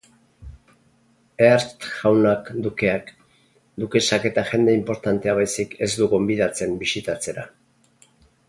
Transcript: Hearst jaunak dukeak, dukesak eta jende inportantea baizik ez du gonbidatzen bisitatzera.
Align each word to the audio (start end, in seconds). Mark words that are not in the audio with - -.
Hearst 1.47 1.85
jaunak 1.97 2.49
dukeak, 2.67 3.13
dukesak 3.83 4.27
eta 4.33 4.47
jende 4.49 4.75
inportantea 4.81 5.37
baizik 5.41 5.77
ez 5.89 5.95
du 6.01 6.09
gonbidatzen 6.15 6.77
bisitatzera. 6.85 7.47